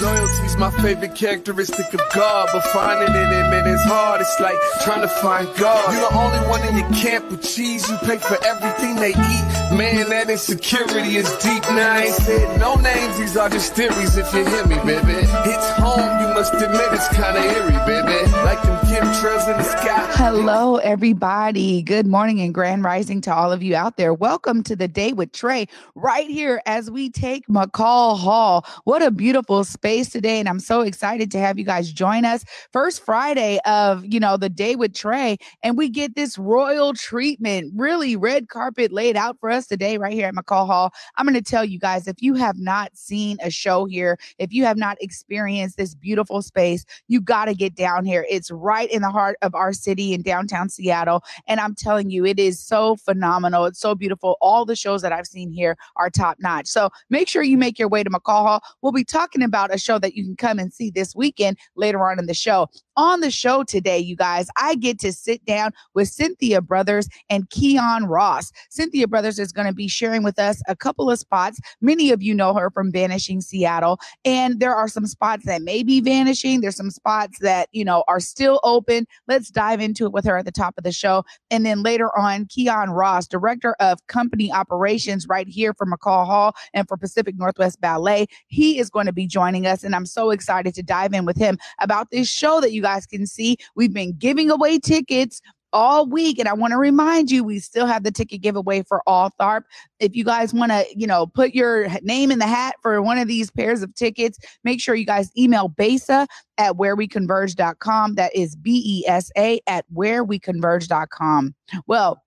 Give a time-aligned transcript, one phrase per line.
[0.00, 4.20] Loyalty's my favorite characteristic of God, but finding it in it is hard.
[4.20, 5.92] It's like trying to find God.
[5.92, 7.88] You're the only one in your camp with cheese.
[7.90, 9.44] You pay for everything they eat.
[9.76, 11.62] Man, that insecurity is deep.
[11.64, 13.18] Now I ain't said no names.
[13.18, 14.16] These are just theories.
[14.16, 16.20] If you hear me, baby, it's home.
[16.20, 18.30] You must admit it's kind of eerie, baby.
[18.44, 20.06] Like them chemtrails in the sky.
[20.12, 21.82] Hello, everybody.
[21.82, 24.14] Good morning and grand rising to all of you out there.
[24.14, 28.64] Welcome to the day with Trey, right here as we take McCaw Hall.
[28.84, 30.38] What a beautiful space today.
[30.38, 32.44] And I'm so excited to have you guys join us.
[32.72, 35.38] First Friday of, you know, the day with Trey.
[35.62, 40.12] And we get this royal treatment, really red carpet laid out for us today, right
[40.12, 40.92] here at McCaw Hall.
[41.16, 44.52] I'm going to tell you guys if you have not seen a show here, if
[44.52, 48.26] you have not experienced this beautiful space, you got to get down here.
[48.28, 51.24] It's right in the heart of our city in downtown Seattle.
[51.46, 53.64] And I'm telling you, it is so phenomenal.
[53.64, 54.36] It's so beautiful.
[54.42, 56.66] All the shows that I've seen here are top notch.
[56.66, 58.62] So make sure you make your way to McCaw Hall.
[58.82, 62.08] We'll be talking about a show that you can come and see this weekend later
[62.08, 62.68] on in the show.
[62.98, 67.48] On the show today, you guys, I get to sit down with Cynthia Brothers and
[67.48, 68.50] Keon Ross.
[68.70, 71.60] Cynthia Brothers is going to be sharing with us a couple of spots.
[71.80, 75.84] Many of you know her from Vanishing Seattle, and there are some spots that may
[75.84, 76.60] be vanishing.
[76.60, 79.06] There's some spots that, you know, are still open.
[79.28, 81.24] Let's dive into it with her at the top of the show.
[81.52, 86.56] And then later on, Keon Ross, Director of Company Operations right here for McCaw Hall
[86.74, 89.84] and for Pacific Northwest Ballet, he is going to be joining us.
[89.84, 92.87] And I'm so excited to dive in with him about this show that you guys
[93.06, 93.56] can see.
[93.74, 95.40] We've been giving away tickets
[95.72, 96.38] all week.
[96.38, 99.64] And I want to remind you, we still have the ticket giveaway for all THARP.
[100.00, 103.18] If you guys want to, you know, put your name in the hat for one
[103.18, 108.14] of these pairs of tickets, make sure you guys email Besa at whereweconverge.com.
[108.14, 111.54] That is B E S A at whereweconverge.com.
[111.86, 112.22] Well,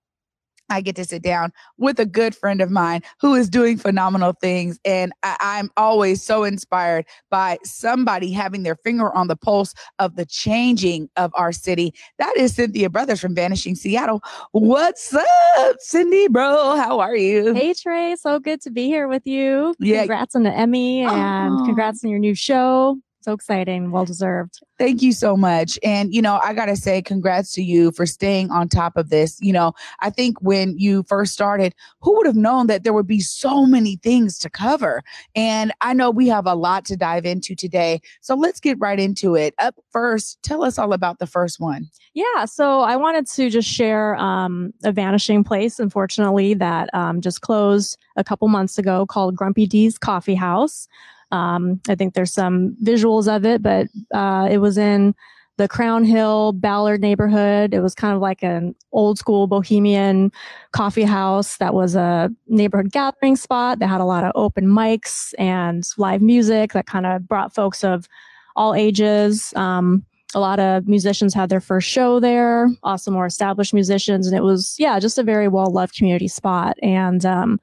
[0.72, 4.32] I get to sit down with a good friend of mine who is doing phenomenal
[4.32, 4.80] things.
[4.86, 10.16] And I, am always so inspired by somebody having their finger on the pulse of
[10.16, 11.92] the changing of our city.
[12.18, 14.22] That is Cynthia Brothers from Vanishing Seattle.
[14.52, 16.76] What's up, Cindy, bro?
[16.76, 17.52] How are you?
[17.52, 18.16] Hey, Trey.
[18.16, 19.74] So good to be here with you.
[19.78, 20.00] Yeah.
[20.00, 21.64] Congrats on the Emmy and oh.
[21.66, 24.60] congrats on your new show so exciting, well deserved.
[24.78, 25.78] Thank you so much.
[25.84, 29.10] And, you know, I got to say, congrats to you for staying on top of
[29.10, 29.38] this.
[29.40, 33.06] You know, I think when you first started, who would have known that there would
[33.06, 35.02] be so many things to cover?
[35.36, 38.00] And I know we have a lot to dive into today.
[38.20, 39.54] So let's get right into it.
[39.58, 41.88] Up first, tell us all about the first one.
[42.14, 42.44] Yeah.
[42.44, 47.96] So I wanted to just share um, a vanishing place, unfortunately, that um, just closed
[48.16, 50.88] a couple months ago called Grumpy D's Coffee House.
[51.32, 55.14] Um, I think there's some visuals of it, but uh, it was in
[55.58, 57.74] the Crown Hill Ballard neighborhood.
[57.74, 60.32] It was kind of like an old school bohemian
[60.72, 65.34] coffee house that was a neighborhood gathering spot that had a lot of open mics
[65.38, 68.08] and live music that kind of brought folks of
[68.56, 69.52] all ages.
[69.54, 70.04] Um,
[70.34, 74.26] a lot of musicians had their first show there, also more established musicians.
[74.26, 76.78] And it was, yeah, just a very well loved community spot.
[76.82, 77.60] And, um,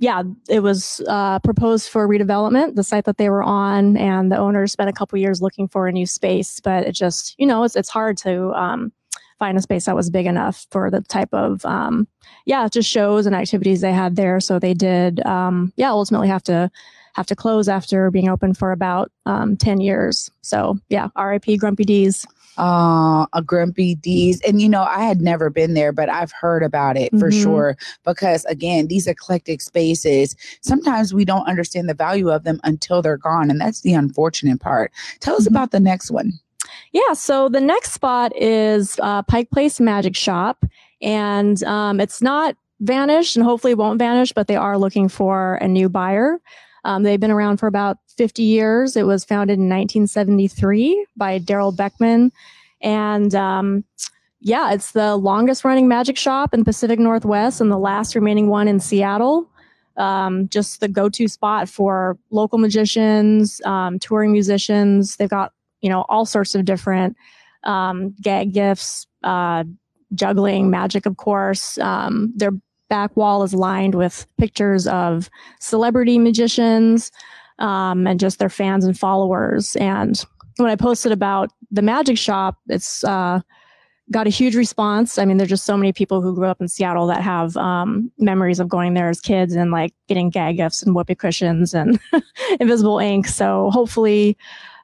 [0.00, 4.38] yeah, it was uh, proposed for redevelopment, the site that they were on, and the
[4.38, 6.58] owners spent a couple years looking for a new space.
[6.58, 8.92] But it just, you know, it's it's hard to um,
[9.38, 12.08] find a space that was big enough for the type of, um,
[12.46, 14.40] yeah, just shows and activities they had there.
[14.40, 16.70] So they did, um, yeah, ultimately have to
[17.14, 20.30] have to close after being open for about um, ten years.
[20.42, 21.56] So yeah, R.I.P.
[21.56, 22.26] Grumpy D's
[22.60, 24.40] uh, a Grumpy D's.
[24.42, 27.42] And, you know, I had never been there, but I've heard about it for mm-hmm.
[27.42, 27.76] sure.
[28.04, 33.16] Because, again, these eclectic spaces, sometimes we don't understand the value of them until they're
[33.16, 33.50] gone.
[33.50, 34.92] And that's the unfortunate part.
[35.20, 35.54] Tell us mm-hmm.
[35.54, 36.32] about the next one.
[36.92, 37.14] Yeah.
[37.14, 40.64] So the next spot is uh, Pike Place Magic Shop.
[41.00, 45.68] And um, it's not vanished and hopefully won't vanish, but they are looking for a
[45.68, 46.38] new buyer.
[46.84, 48.96] Um, they've been around for about 50 years.
[48.96, 52.32] It was founded in 1973 by Daryl Beckman.
[52.80, 53.84] And um,
[54.40, 58.68] yeah, it's the longest running magic shop in Pacific Northwest and the last remaining one
[58.68, 59.48] in Seattle.
[59.96, 65.16] Um, just the go to spot for local magicians, um, touring musicians.
[65.16, 65.52] They've got,
[65.82, 67.16] you know, all sorts of different
[67.64, 69.64] um, gag gifts, uh,
[70.14, 71.76] juggling, magic, of course.
[71.78, 72.52] Um, they're
[72.90, 77.10] back wall is lined with pictures of celebrity magicians
[77.58, 79.76] um, and just their fans and followers.
[79.76, 80.22] And
[80.58, 83.40] when I posted about the magic shop, it's uh,
[84.10, 85.18] got a huge response.
[85.18, 88.10] I mean, there's just so many people who grew up in Seattle that have um,
[88.18, 91.98] memories of going there as kids and like getting gag gifts and whoopee cushions and
[92.60, 93.28] invisible ink.
[93.28, 94.36] So hopefully,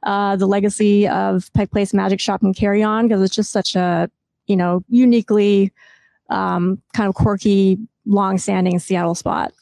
[0.04, 3.74] uh, the legacy of Pike Place Magic Shop can carry on because it's just such
[3.74, 4.08] a
[4.46, 5.72] you know uniquely
[6.30, 9.52] um, kind of quirky, long-standing Seattle spot.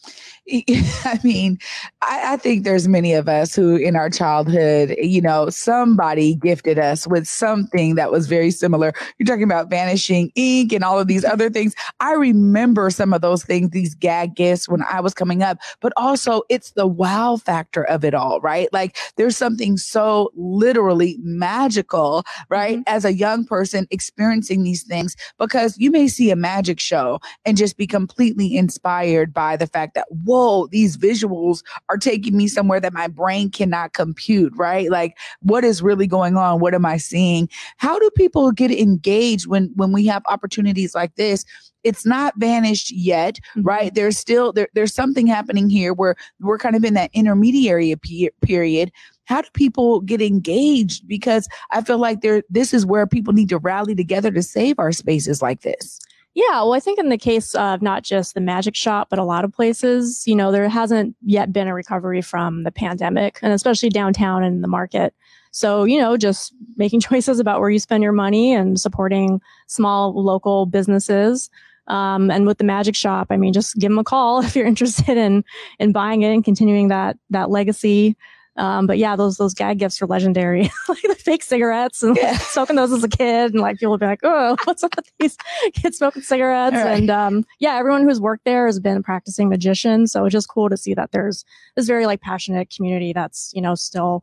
[0.53, 1.59] I mean,
[2.03, 6.79] I, I, think there's many of us who in our childhood, you know, somebody gifted
[6.79, 8.93] us with something that was very similar.
[9.19, 11.75] You're talking about vanishing ink and all of these other things.
[12.01, 15.95] I remember some of those things, these gag gifts when I was coming up, but
[15.97, 18.69] also it's the wow factor of it all, right?
[18.71, 22.79] Like there's something so literally magical, right?
[22.81, 22.95] Mm-hmm.
[22.95, 27.57] As a young person experiencing these things, because you may see a magic show and
[27.57, 32.81] just be completely inspired by the fact that, whoa, these visuals are taking me somewhere
[32.81, 34.91] that my brain cannot compute, right?
[34.91, 36.59] Like what is really going on?
[36.59, 37.49] What am I seeing?
[37.77, 41.45] How do people get engaged when when we have opportunities like this?
[41.85, 43.63] It's not vanished yet, mm-hmm.
[43.63, 43.95] right?
[43.95, 47.95] There's still there, there's something happening here where we're kind of in that intermediary
[48.43, 48.91] period
[49.27, 53.49] how do people get engaged because i feel like there this is where people need
[53.49, 55.99] to rally together to save our spaces like this
[56.35, 59.25] yeah, well, I think in the case of not just the magic shop, but a
[59.25, 63.53] lot of places, you know, there hasn't yet been a recovery from the pandemic and
[63.53, 65.15] especially downtown and the market.
[65.53, 70.13] So, you know, just making choices about where you spend your money and supporting small
[70.13, 71.51] local businesses.
[71.87, 74.67] Um, and with the magic shop, I mean, just give them a call if you're
[74.67, 75.45] interested in,
[75.79, 78.17] in buying it and continuing that, that legacy.
[78.57, 82.33] Um, but yeah, those those gag gifts are legendary, like the fake cigarettes and yeah.
[82.33, 84.95] like, smoking those as a kid, and like people would be like, "Oh, what's up
[84.97, 85.37] with these
[85.73, 86.99] kids smoking cigarettes?" Right.
[86.99, 90.69] And um, yeah, everyone who's worked there has been practicing magician, so it's just cool
[90.69, 94.23] to see that there's this very like passionate community that's you know still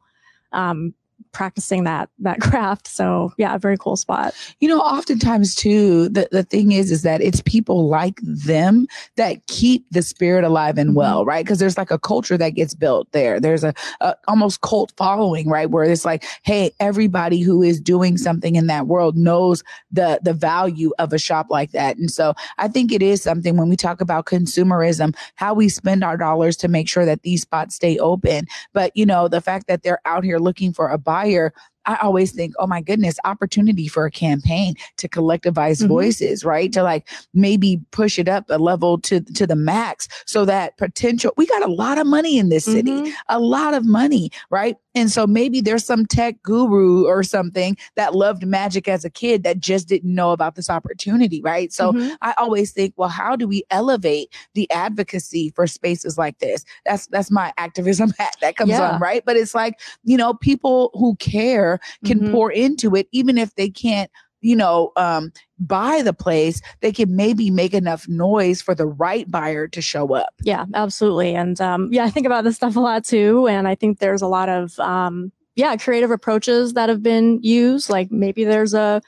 [0.54, 0.94] um,
[1.32, 2.88] practicing that that craft.
[2.88, 4.34] So yeah, very cool spot.
[4.60, 8.88] You know, oftentimes too, the, the thing is is that it's people like them
[9.18, 10.98] that keep the spirit alive and mm-hmm.
[10.98, 11.46] well, right?
[11.46, 13.40] Because there's like a culture that gets built there.
[13.40, 15.70] There's a, a, almost cult following, right?
[15.70, 20.34] Where it's like, hey, everybody who is doing something in that world knows the the
[20.34, 21.98] value of a shop like that.
[21.98, 26.04] And so I think it is something when we talk about consumerism, how we spend
[26.04, 28.46] our dollars to make sure that these spots stay open.
[28.74, 31.54] But you know, the fact that they're out here looking for a buyer
[31.86, 35.88] I always think, oh my goodness, opportunity for a campaign to collectivize mm-hmm.
[35.88, 36.72] voices, right?
[36.74, 41.34] To like maybe push it up a level to to the max so that potential
[41.38, 43.12] we got a lot of money in this city, mm-hmm.
[43.30, 44.78] a lot of money, right?
[44.94, 49.44] And so maybe there's some tech guru or something that loved magic as a kid
[49.44, 51.72] that just didn't know about this opportunity, right?
[51.72, 52.14] So mm-hmm.
[52.22, 56.66] I always think, well, how do we elevate the advocacy for spaces like this?
[56.86, 58.92] That's that's my activism hat that comes yeah.
[58.92, 59.24] on, right?
[59.26, 61.71] But it's like, you know, people who care
[62.06, 62.32] can mm-hmm.
[62.32, 64.10] pour into it even if they can't
[64.42, 69.30] you know, um, buy the place, they can maybe make enough noise for the right
[69.30, 70.34] buyer to show up.
[70.42, 71.36] Yeah, absolutely.
[71.36, 73.48] And um, yeah, I think about this stuff a lot too.
[73.48, 77.90] And I think there's a lot of, um, yeah, creative approaches that have been used.
[77.90, 79.02] Like maybe there's a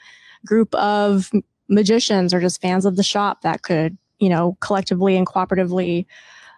[0.46, 1.30] group of
[1.68, 6.06] magicians or just fans of the shop that could, you know, collectively and cooperatively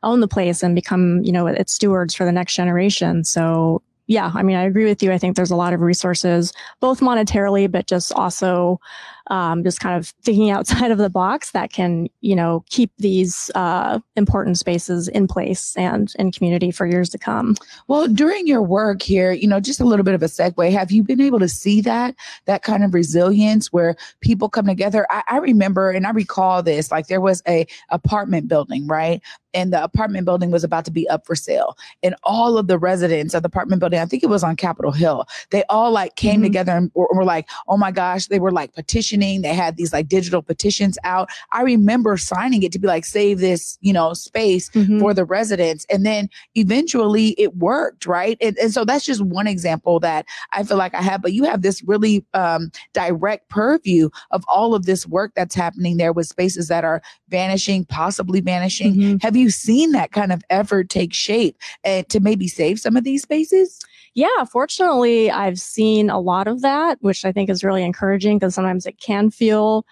[0.03, 3.25] own the place and become, you know, its stewards for the next generation.
[3.25, 5.13] So yeah, I mean, I agree with you.
[5.13, 8.81] I think there's a lot of resources, both monetarily, but just also
[9.29, 13.51] um, just kind of thinking outside of the box that can, you know, keep these
[13.55, 17.57] uh, important spaces in place and in community for years to come.
[17.89, 20.91] Well, during your work here, you know, just a little bit of a segue, have
[20.91, 22.15] you been able to see that,
[22.47, 25.07] that kind of resilience where people come together?
[25.11, 29.23] I, I remember and I recall this, like there was a apartment building, right?
[29.57, 31.79] and the apartment building was about to be up for sale.
[32.03, 34.93] And all of the residents of the apartment building, I think it was on Capitol
[34.93, 36.43] Hill, they all like came mm-hmm.
[36.45, 39.16] together and were, were, like, oh my gosh, they were like petitioning.
[39.21, 41.29] They had these like digital petitions out.
[41.53, 44.99] I remember signing it to be like, save this, you know, space mm-hmm.
[44.99, 45.87] for the residents.
[45.91, 48.37] And then eventually it worked, right?
[48.41, 51.45] And, and so that's just one example that I feel like I have, but you
[51.45, 56.27] have this really um, direct purview of all of this work that's happening there with
[56.27, 58.95] spaces that are vanishing, possibly vanishing.
[58.95, 59.17] Mm-hmm.
[59.23, 63.05] Have you seen that kind of effort take shape and to maybe save some of
[63.05, 63.85] these spaces?
[64.15, 68.55] Yeah, fortunately, I've seen a lot of that, which I think is really encouraging because
[68.55, 69.87] sometimes it can feel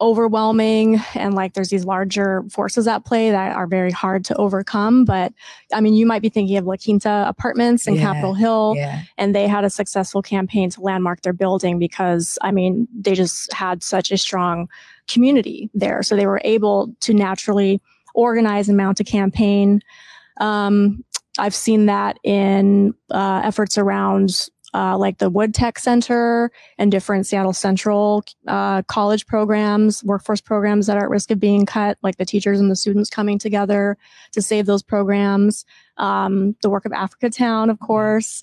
[0.00, 5.04] overwhelming and like there's these larger forces at play that are very hard to overcome.
[5.04, 5.32] But
[5.72, 9.02] I mean, you might be thinking of La Quinta Apartments in yeah, Capitol Hill, yeah.
[9.16, 13.52] and they had a successful campaign to landmark their building because I mean, they just
[13.52, 14.68] had such a strong
[15.08, 16.02] community there.
[16.02, 17.80] So they were able to naturally
[18.14, 19.80] organize and mount a campaign.
[20.40, 21.04] Um,
[21.38, 27.26] I've seen that in uh, efforts around uh, like the Wood Tech Center and different
[27.26, 32.16] Seattle Central uh, college programs, workforce programs that are at risk of being cut, like
[32.16, 33.96] the teachers and the students coming together
[34.32, 35.64] to save those programs.
[35.96, 38.42] Um, the work of Africa Town, of course.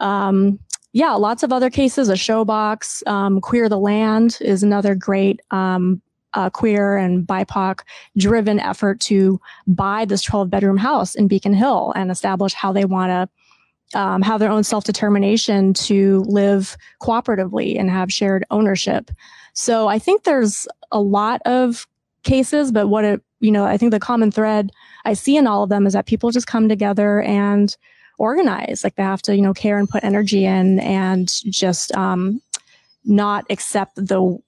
[0.00, 0.58] Um,
[0.92, 2.08] yeah, lots of other cases.
[2.08, 6.00] A showbox, um, Queer the Land is another great um,
[6.32, 7.80] uh, queer and BIPOC
[8.16, 12.84] driven effort to buy this 12 bedroom house in Beacon Hill and establish how they
[12.84, 13.28] want to
[13.94, 19.10] um, have their own self determination to live cooperatively and have shared ownership.
[19.52, 21.86] So I think there's a lot of
[22.22, 24.70] cases, but what it, you know, I think the common thread
[25.04, 27.74] I see in all of them is that people just come together and
[28.18, 28.82] organize.
[28.82, 32.40] Like they have to, you know, care and put energy in and just um,
[33.04, 34.38] not accept the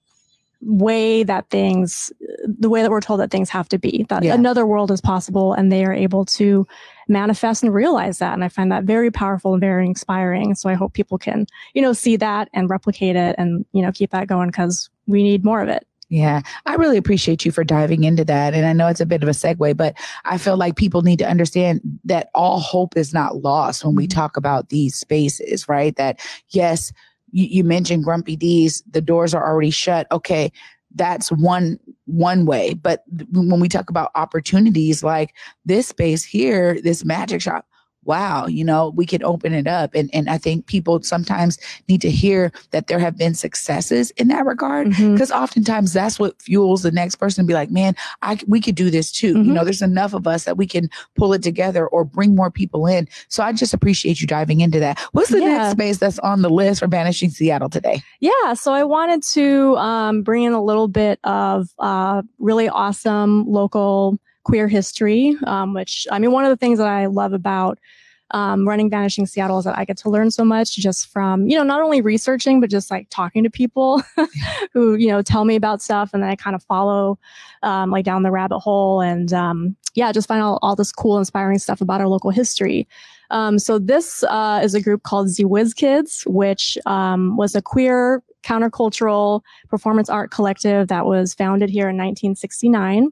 [0.61, 2.13] way that things
[2.45, 4.35] the way that we're told that things have to be that yeah.
[4.35, 6.67] another world is possible and they are able to
[7.07, 10.75] manifest and realize that and i find that very powerful and very inspiring so i
[10.75, 14.27] hope people can you know see that and replicate it and you know keep that
[14.27, 18.25] going because we need more of it yeah, I really appreciate you for diving into
[18.25, 18.55] that.
[18.55, 21.19] And I know it's a bit of a segue, but I feel like people need
[21.19, 24.19] to understand that all hope is not lost when we mm-hmm.
[24.19, 25.95] talk about these spaces, right?
[25.97, 26.93] That yes,
[27.31, 30.07] you, you mentioned Grumpy D's, the doors are already shut.
[30.13, 30.53] Okay,
[30.95, 32.75] that's one one way.
[32.75, 37.67] But when we talk about opportunities like this space here, this magic shop,
[38.09, 39.95] wow, you know, we can open it up.
[39.95, 44.29] And, and I think people sometimes need to hear that there have been successes in
[44.29, 44.89] that regard.
[44.89, 45.43] Because mm-hmm.
[45.43, 48.91] oftentimes that's what fuels the next person to be like, man, I, we could do
[48.91, 49.35] this too.
[49.35, 49.45] Mm-hmm.
[49.45, 52.51] You know, there's enough of us that we can pull it together or bring more
[52.51, 53.07] people in.
[53.29, 54.99] So I just appreciate you diving into that.
[55.13, 55.59] What's the yeah.
[55.59, 58.03] next space that's on the list for Vanishing Seattle today?
[58.21, 58.55] Yeah.
[58.55, 64.19] So I wanted to um, bring in a little bit of uh, really awesome local
[64.49, 67.79] queer history, um, which I mean, one of the things that I love about
[68.31, 71.55] um, running Vanishing Seattle is that I get to learn so much just from, you
[71.55, 74.03] know, not only researching, but just like talking to people
[74.73, 77.19] who, you know, tell me about stuff and then I kind of follow
[77.63, 81.19] um, like down the rabbit hole and um, yeah, just find all, all this cool,
[81.19, 82.89] inspiring stuff about our local history.
[83.31, 87.61] Um, so this uh, is a group called Ze Whiz Kidz, which um, was a
[87.61, 93.11] queer countercultural performance art collective that was founded here in 1969.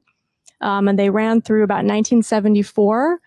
[0.61, 3.19] Um, and they ran through about 1974.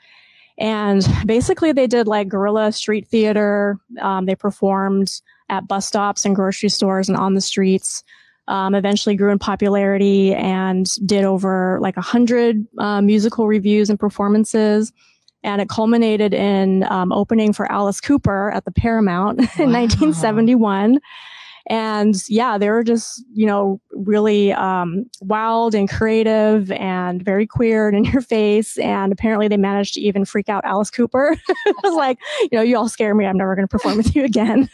[0.59, 3.79] And basically, they did like guerrilla street theater.
[4.01, 5.11] Um, they performed
[5.49, 8.05] at bus stops and grocery stores and on the streets.
[8.49, 13.99] Um, eventually grew in popularity and did over like a hundred uh, musical reviews and
[13.99, 14.93] performances.
[15.43, 19.45] And it culminated in um, opening for Alice Cooper at the Paramount wow.
[19.59, 21.01] in 1971.
[21.69, 27.89] And yeah, they were just, you know, really um, wild and creative and very queer
[27.89, 28.79] and in your face.
[28.79, 31.37] And apparently they managed to even freak out Alice Cooper.
[31.49, 33.27] it was like, you know, you all scare me.
[33.27, 34.69] I'm never going to perform with you again.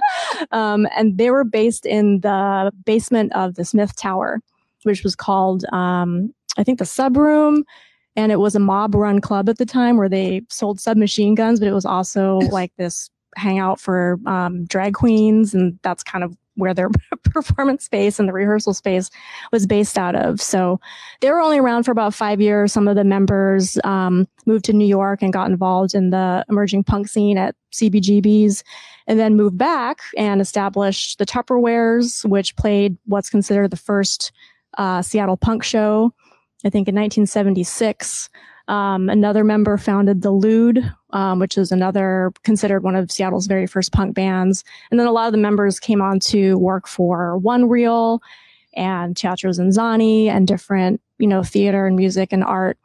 [0.52, 4.40] um, and they were based in the basement of the Smith Tower,
[4.82, 7.64] which was called, um, I think, the Sub Room
[8.16, 11.60] and it was a mob run club at the time where they sold submachine guns,
[11.60, 16.36] but it was also like this hangout for um, drag queens, and that's kind of
[16.56, 16.90] where their
[17.24, 19.10] performance space and the rehearsal space
[19.52, 20.40] was based out of.
[20.40, 20.80] So
[21.20, 22.72] they were only around for about five years.
[22.72, 26.84] Some of the members um, moved to New York and got involved in the emerging
[26.84, 28.64] punk scene at CBGB's
[29.06, 34.32] and then moved back and established the Tupperwares, which played what's considered the first
[34.78, 36.12] uh, Seattle punk show,
[36.64, 38.28] I think in 1976.
[38.68, 43.66] Um, another member founded the Lewd, um, which is another considered one of Seattle's very
[43.66, 44.64] first punk bands.
[44.90, 48.20] And then a lot of the members came on to work for One Reel
[48.74, 52.78] and Teatro ZinZanni and different, you know, theater and music and art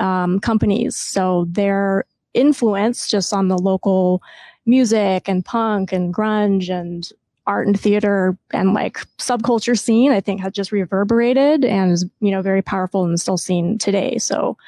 [0.00, 0.96] um, companies.
[0.96, 2.04] So their
[2.34, 4.22] influence just on the local
[4.66, 7.08] music and punk and grunge and
[7.46, 12.30] art and theater and like subculture scene, I think has just reverberated and is, you
[12.30, 14.18] know, very powerful and still seen today.
[14.18, 14.58] So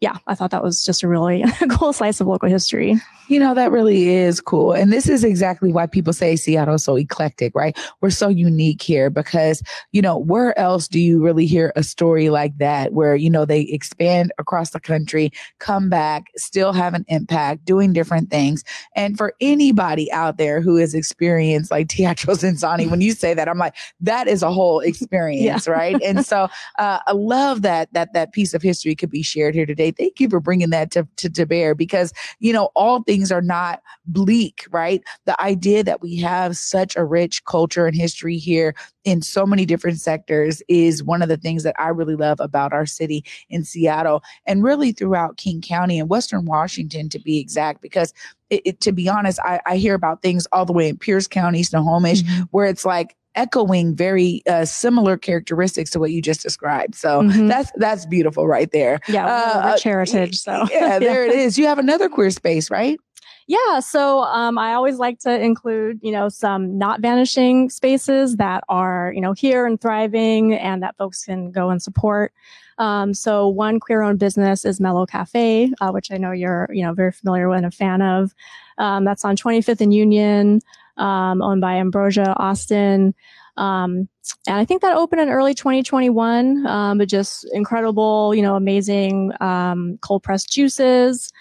[0.00, 2.96] yeah, I thought that was just a really cool slice of local history.
[3.28, 4.72] You know, that really is cool.
[4.72, 7.78] And this is exactly why people say Seattle is so eclectic, right?
[8.00, 12.30] We're so unique here because, you know, where else do you really hear a story
[12.30, 17.04] like that where, you know, they expand across the country, come back, still have an
[17.08, 18.64] impact, doing different things.
[18.96, 23.48] And for anybody out there who has experienced like Teatro ZinZanni, when you say that,
[23.48, 25.72] I'm like, that is a whole experience, yeah.
[25.72, 26.02] right?
[26.02, 29.66] And so uh, I love that, that that piece of history could be shared here
[29.66, 29.89] today.
[29.92, 33.30] Thank you for bringing that to, to, to bear because, you know, all things things
[33.30, 35.02] are not bleak, right?
[35.26, 39.66] The idea that we have such a rich culture and history here in so many
[39.66, 43.62] different sectors is one of the things that I really love about our city in
[43.62, 48.14] Seattle and really throughout King County and Western Washington to be exact, because
[48.48, 51.26] it, it, to be honest, I, I, hear about things all the way in Pierce
[51.26, 52.42] County, Snohomish, mm-hmm.
[52.50, 56.94] where it's like echoing very uh, similar characteristics to what you just described.
[56.94, 57.48] So mm-hmm.
[57.48, 59.00] that's that's beautiful right there.
[59.08, 60.38] Yeah, uh, rich heritage.
[60.38, 61.58] So yeah, there it is.
[61.58, 62.98] You have another queer space, right?
[63.46, 68.62] Yeah, so um, I always like to include, you know, some not vanishing spaces that
[68.68, 72.32] are, you know, here and thriving, and that folks can go and support.
[72.78, 76.94] Um, so one queer-owned business is Mellow Cafe, uh, which I know you're, you know,
[76.94, 78.34] very familiar with and a fan of.
[78.78, 80.60] Um, that's on 25th and Union,
[81.00, 83.14] um, owned by Ambrosia Austin.
[83.56, 84.08] Um,
[84.46, 89.32] and I think that opened in early 2021, um, but just incredible, you know, amazing
[89.40, 91.32] um, cold pressed juices,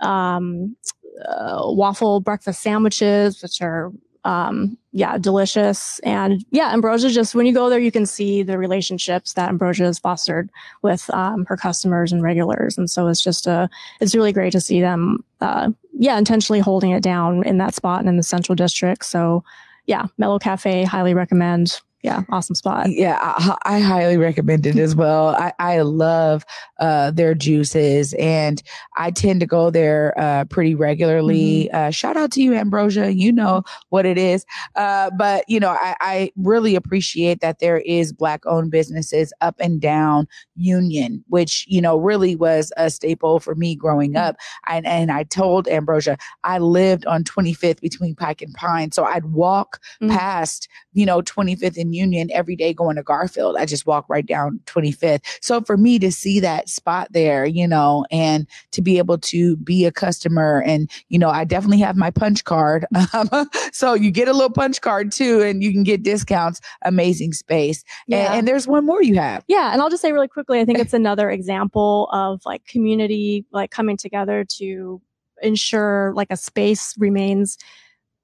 [0.00, 0.76] um,
[1.24, 3.92] uh, waffle breakfast sandwiches, which are
[4.24, 5.98] um, yeah, delicious.
[6.00, 9.84] And yeah, Ambrosia just when you go there, you can see the relationships that Ambrosia
[9.84, 10.50] has fostered
[10.82, 12.76] with um, her customers and regulars.
[12.78, 13.68] And so it's just a,
[14.00, 18.00] it's really great to see them, uh, yeah, intentionally holding it down in that spot
[18.00, 19.04] and in the central district.
[19.04, 19.42] So
[19.86, 22.90] yeah, Mellow Cafe, highly recommend yeah, awesome spot.
[22.90, 25.28] Yeah, I, I, highly recommend it as well.
[25.28, 26.44] I, I love
[26.80, 28.60] uh, their juices, and
[28.96, 31.68] I tend to go there uh, pretty regularly.
[31.72, 31.76] Mm-hmm.
[31.76, 33.14] Uh, shout out to you, Ambrosia.
[33.14, 34.44] You know what it is.
[34.74, 39.80] Uh, but you know, I, I, really appreciate that there is black-owned businesses up and
[39.80, 44.28] down Union, which you know really was a staple for me growing mm-hmm.
[44.28, 44.36] up.
[44.66, 49.26] And and I told Ambrosia I lived on 25th between Pike and Pine, so I'd
[49.26, 50.16] walk mm-hmm.
[50.16, 53.56] past you know 25th and Union every day going to Garfield.
[53.56, 55.20] I just walk right down 25th.
[55.40, 59.56] So for me to see that spot there, you know, and to be able to
[59.56, 62.86] be a customer and, you know, I definitely have my punch card.
[63.72, 66.60] so you get a little punch card too, and you can get discounts.
[66.84, 67.84] Amazing space.
[68.06, 68.26] Yeah.
[68.26, 69.44] And, and there's one more you have.
[69.48, 69.72] Yeah.
[69.72, 73.70] And I'll just say really quickly, I think it's another example of like community, like
[73.70, 75.00] coming together to
[75.42, 77.58] ensure like a space remains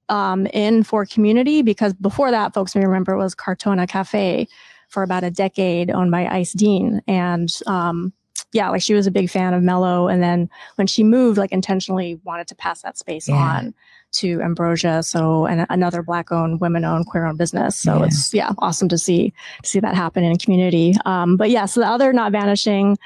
[0.09, 4.47] um, in for community because before that, folks may remember it was Cortona Cafe
[4.89, 8.11] for about a decade, owned by Ice Dean, and um,
[8.51, 11.51] yeah, like she was a big fan of Mellow, and then when she moved, like
[11.51, 13.35] intentionally wanted to pass that space yeah.
[13.35, 13.73] on
[14.11, 17.75] to Ambrosia, so and another black-owned, women-owned, queer-owned business.
[17.75, 18.05] So yeah.
[18.05, 20.95] it's yeah, awesome to see to see that happen in a community.
[21.05, 22.97] Um, but yeah, so the other not vanishing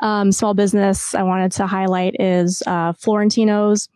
[0.00, 3.88] um, small business I wanted to highlight is uh, Florentino's.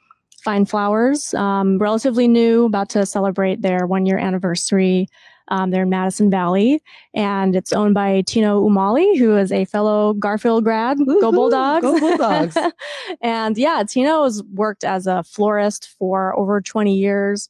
[0.43, 5.09] Fine Flowers, um, relatively new, about to celebrate their one year anniversary.
[5.49, 6.83] Um, they're in Madison Valley,
[7.15, 10.99] and it's owned by Tino Umali, who is a fellow Garfield grad.
[10.99, 11.83] Woo-hoo, go Bulldogs!
[11.83, 12.57] Go Bulldogs!
[13.21, 17.49] and yeah, Tino has worked as a florist for over 20 years.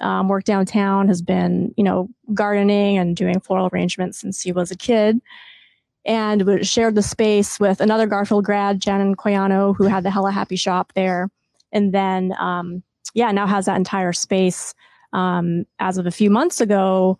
[0.00, 4.70] Um, worked downtown, has been, you know, gardening and doing floral arrangements since he was
[4.70, 5.20] a kid
[6.04, 10.54] and shared the space with another Garfield grad, Jen Coyano, who had the Hella Happy
[10.54, 11.30] shop there
[11.72, 12.82] and then um,
[13.14, 14.74] yeah now has that entire space
[15.12, 17.18] um, as of a few months ago.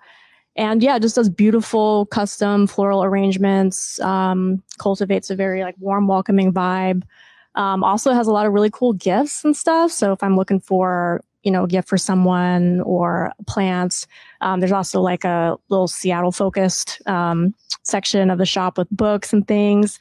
[0.56, 6.52] And yeah just does beautiful custom floral arrangements um, cultivates a very like warm welcoming
[6.52, 7.02] vibe.
[7.54, 9.90] Um, also has a lot of really cool gifts and stuff.
[9.92, 14.06] So if i'm looking for you know a gift for someone or plants
[14.40, 19.32] um, there's also like a little seattle focused um, section of the shop with books
[19.32, 19.98] and things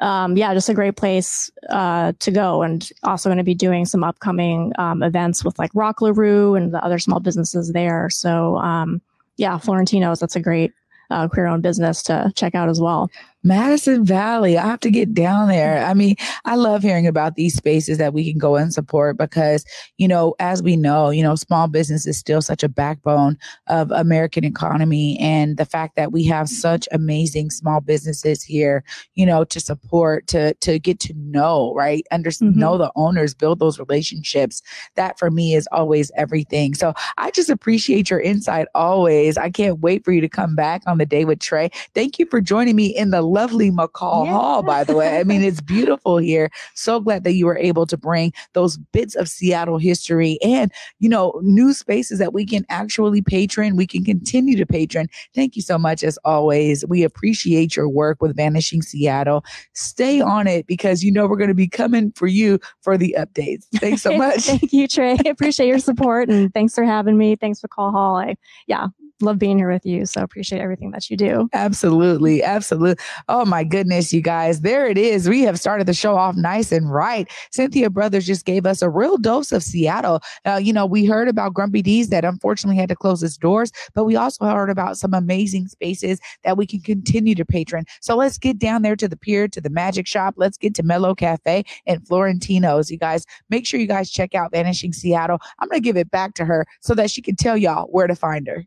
[0.00, 2.62] um, yeah, just a great place uh, to go.
[2.62, 6.72] And also going to be doing some upcoming um, events with like Rock LaRue and
[6.72, 8.10] the other small businesses there.
[8.10, 9.00] So um,
[9.36, 10.72] yeah, Florentino's, that's a great
[11.10, 13.10] uh, queer owned business to check out as well.
[13.46, 14.58] Madison Valley.
[14.58, 15.84] I have to get down there.
[15.84, 19.64] I mean, I love hearing about these spaces that we can go and support because,
[19.98, 23.92] you know, as we know, you know, small business is still such a backbone of
[23.92, 25.16] American economy.
[25.20, 28.82] And the fact that we have such amazing small businesses here,
[29.14, 32.04] you know, to support, to, to get to know, right?
[32.10, 32.58] Under, mm-hmm.
[32.58, 34.60] know the owners, build those relationships.
[34.96, 36.74] That for me is always everything.
[36.74, 39.38] So I just appreciate your insight always.
[39.38, 41.70] I can't wait for you to come back on the day with Trey.
[41.94, 44.32] Thank you for joining me in the lovely McCaw yeah.
[44.32, 45.18] Hall, by the way.
[45.18, 46.50] I mean, it's beautiful here.
[46.74, 51.08] So glad that you were able to bring those bits of Seattle history and, you
[51.08, 53.76] know, new spaces that we can actually patron.
[53.76, 55.08] We can continue to patron.
[55.34, 56.84] Thank you so much, as always.
[56.86, 59.44] We appreciate your work with Vanishing Seattle.
[59.74, 63.14] Stay on it because you know we're going to be coming for you for the
[63.18, 63.66] updates.
[63.74, 64.44] Thanks so much.
[64.44, 65.12] Thank you, Trey.
[65.12, 67.36] I appreciate your support and thanks for having me.
[67.36, 68.16] Thanks for Call Hall.
[68.16, 68.88] I, yeah,
[69.20, 70.04] love being here with you.
[70.06, 71.48] So appreciate everything that you do.
[71.52, 72.42] Absolutely.
[72.42, 73.02] Absolutely.
[73.28, 74.60] Oh my goodness, you guys.
[74.60, 75.28] There it is.
[75.28, 77.30] We have started the show off nice and right.
[77.50, 80.20] Cynthia Brothers just gave us a real dose of Seattle.
[80.44, 83.72] Uh, you know, we heard about Grumpy D's that unfortunately had to close its doors,
[83.94, 87.84] but we also heard about some amazing spaces that we can continue to patron.
[88.00, 90.34] So let's get down there to the pier, to the magic shop.
[90.36, 92.90] Let's get to Mellow Cafe and Florentino's.
[92.90, 95.38] You guys, make sure you guys check out Vanishing Seattle.
[95.58, 98.06] I'm going to give it back to her so that she can tell y'all where
[98.06, 98.66] to find her.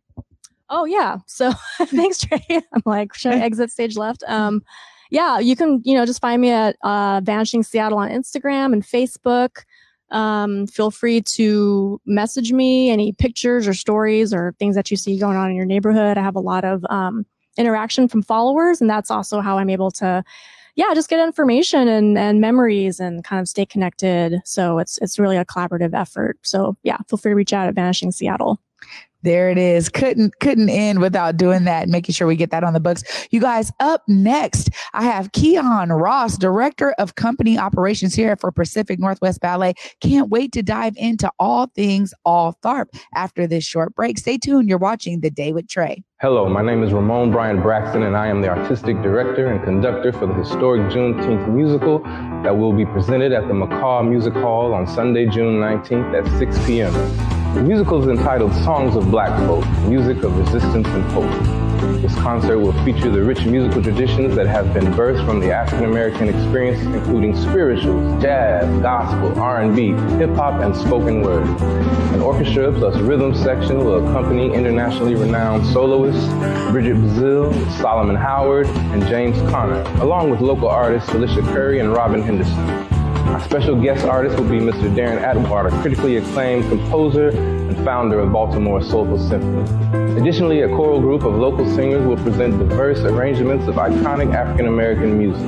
[0.69, 1.17] Oh yeah.
[1.25, 1.51] So
[1.85, 2.45] thanks, Trey.
[2.49, 4.23] I'm like, should I exit stage left?
[4.27, 4.63] Um,
[5.11, 8.83] yeah, you can, you know, just find me at uh, Vanishing Seattle on Instagram and
[8.83, 9.63] Facebook.
[10.11, 15.19] Um, feel free to message me any pictures or stories or things that you see
[15.19, 16.17] going on in your neighborhood.
[16.17, 17.25] I have a lot of um,
[17.57, 20.23] interaction from followers, and that's also how I'm able to,
[20.75, 24.41] yeah, just get information and, and memories and kind of stay connected.
[24.45, 26.37] So it's it's really a collaborative effort.
[26.43, 28.59] So yeah, feel free to reach out at Vanishing Seattle.
[29.21, 29.89] There it is.
[29.89, 33.03] Couldn't couldn't end without doing that making sure we get that on the books.
[33.31, 38.99] You guys, up next, I have Keon Ross, Director of Company Operations here for Pacific
[38.99, 39.73] Northwest Ballet.
[39.99, 44.17] Can't wait to dive into all things all Tharp after this short break.
[44.17, 44.69] Stay tuned.
[44.69, 46.03] You're watching The Day with Trey.
[46.21, 50.11] Hello, my name is Ramon Bryant Braxton, and I am the artistic director and conductor
[50.11, 51.99] for the historic Juneteenth musical
[52.43, 56.65] that will be presented at the McCaw Music Hall on Sunday, June 19th at 6
[56.65, 57.38] p.m.
[57.55, 61.99] The musical is entitled Songs of Black Folk, Music of Resistance and Hope.
[61.99, 65.85] This concert will feature the rich musical traditions that have been birthed from the African
[65.85, 71.47] American experience, including spirituals, jazz, gospel, R&B, hip-hop, and spoken word.
[72.13, 76.27] An orchestra plus rhythm section will accompany internationally renowned soloists
[76.71, 82.21] Bridget Bazile, Solomon Howard, and James Conner, along with local artists Felicia Curry and Robin
[82.21, 82.98] Henderson.
[83.29, 84.93] Our special guest artist will be Mr.
[84.95, 90.19] Darin Atwater, critically acclaimed composer and founder of Baltimore Soulful Symphony.
[90.19, 95.15] Additionally, a choral group of local singers will present diverse arrangements of iconic African American
[95.15, 95.45] music.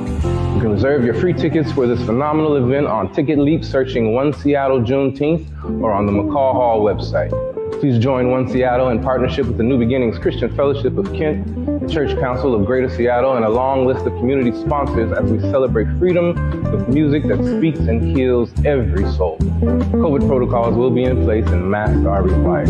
[0.54, 4.32] You can reserve your free tickets for this phenomenal event on Ticket Leap searching One
[4.32, 7.51] Seattle Juneteenth or on the McCaw Hall website.
[7.80, 11.88] Please join One Seattle in partnership with the New Beginnings Christian Fellowship of Kent, the
[11.92, 15.88] Church Council of Greater Seattle, and a long list of community sponsors as we celebrate
[15.98, 16.34] freedom
[16.70, 19.36] with music that speaks and heals every soul.
[19.38, 22.68] COVID protocols will be in place and masks are required.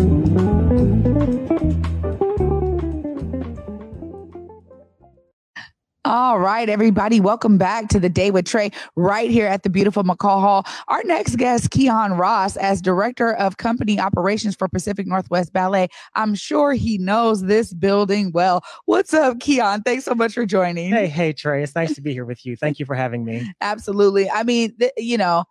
[6.05, 10.03] All right, everybody, welcome back to the day with Trey right here at the beautiful
[10.03, 10.65] McCaw Hall.
[10.89, 15.87] Our next guest, Keon Ross, as Director of Company Operations for Pacific Northwest Ballet.
[16.15, 18.65] I'm sure he knows this building well.
[18.83, 19.83] What's up, Keon?
[19.83, 20.91] Thanks so much for joining.
[20.91, 21.63] Hey, hey, Trey.
[21.63, 22.57] It's nice to be here with you.
[22.57, 23.49] Thank you for having me.
[23.61, 24.29] Absolutely.
[24.29, 25.45] I mean, th- you know,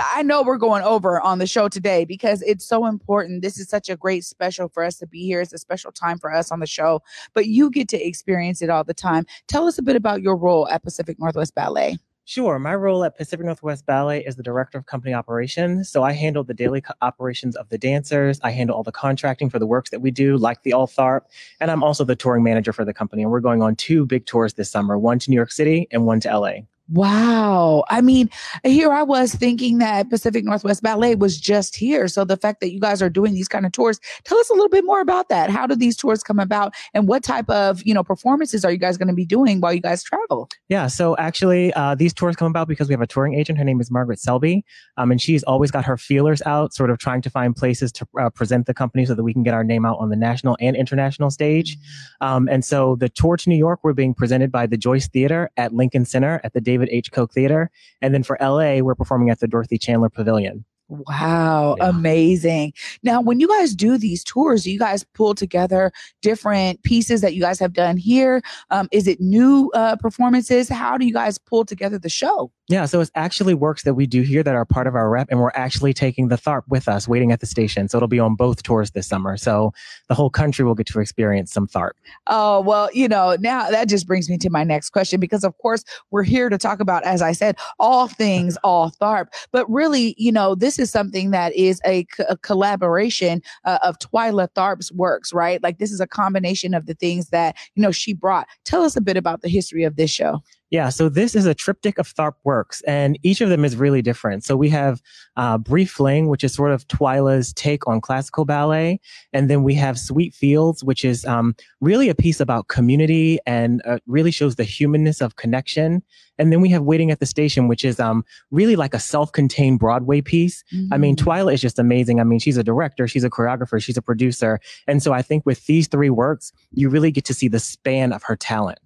[0.00, 3.42] I know we're going over on the show today because it's so important.
[3.42, 5.40] This is such a great special for us to be here.
[5.40, 7.00] It's a special time for us on the show,
[7.32, 9.24] but you get to experience it all the time.
[9.46, 11.98] Tell us a bit about your role at Pacific Northwest Ballet.
[12.26, 12.58] Sure.
[12.58, 15.90] My role at Pacific Northwest Ballet is the director of company operations.
[15.90, 18.40] So I handle the daily co- operations of the dancers.
[18.42, 21.22] I handle all the contracting for the works that we do, like the All Tharp.
[21.60, 23.22] And I'm also the touring manager for the company.
[23.22, 26.06] And we're going on two big tours this summer one to New York City and
[26.06, 26.52] one to LA.
[26.90, 27.84] Wow.
[27.88, 28.28] I mean,
[28.62, 32.08] here I was thinking that Pacific Northwest Ballet was just here.
[32.08, 34.52] So the fact that you guys are doing these kind of tours, tell us a
[34.52, 35.48] little bit more about that.
[35.48, 38.76] How do these tours come about and what type of, you know, performances are you
[38.76, 40.50] guys going to be doing while you guys travel?
[40.68, 40.86] Yeah.
[40.88, 43.58] So actually, uh, these tours come about because we have a touring agent.
[43.58, 44.62] Her name is Margaret Selby.
[44.98, 48.06] Um, and she's always got her feelers out, sort of trying to find places to
[48.20, 50.58] uh, present the company so that we can get our name out on the national
[50.60, 51.78] and international stage.
[52.20, 55.50] Um, and so the tour to New York, we're being presented by the Joyce Theater
[55.56, 57.12] at Lincoln Center at the David H.
[57.12, 57.70] Koch Theater.
[58.02, 60.64] And then for LA, we're performing at the Dorothy Chandler Pavilion.
[60.88, 61.88] Wow, Yeah.
[61.88, 62.72] amazing.
[63.02, 67.32] Now, when you guys do these tours, do you guys pull together different pieces that
[67.34, 68.42] you guys have done here?
[68.70, 70.68] Um, is it new uh, performances?
[70.68, 72.50] How do you guys pull together the show?
[72.68, 75.28] Yeah, so it's actually works that we do here that are part of our rep,
[75.30, 77.88] and we're actually taking the THARP with us, waiting at the station.
[77.90, 79.36] So it'll be on both tours this summer.
[79.36, 79.74] So
[80.08, 81.90] the whole country will get to experience some THARP.
[82.26, 85.56] Oh, well, you know, now that just brings me to my next question because, of
[85.58, 89.26] course, we're here to talk about, as I said, all things all THARP.
[89.52, 93.98] But really, you know, this is something that is a, c- a collaboration uh, of
[93.98, 95.62] Twyla Tharp's works, right?
[95.62, 98.46] Like this is a combination of the things that, you know, she brought.
[98.64, 100.42] Tell us a bit about the history of this show.
[100.70, 104.02] Yeah, so this is a triptych of Tharp works, and each of them is really
[104.02, 104.44] different.
[104.44, 105.00] So we have
[105.36, 108.98] uh, Brief Fling, which is sort of Twyla's take on classical ballet,
[109.32, 113.82] and then we have Sweet Fields, which is um, really a piece about community and
[113.86, 116.02] uh, really shows the humanness of connection.
[116.38, 119.78] And then we have Waiting at the Station, which is um, really like a self-contained
[119.78, 120.64] Broadway piece.
[120.92, 121.30] I mean, Mm-hmm.
[121.30, 122.18] Twyla is just amazing.
[122.18, 125.46] I mean, she's a director, she's a choreographer, she's a producer, and so I think
[125.46, 128.80] with these three works, you really get to see the span of her talent.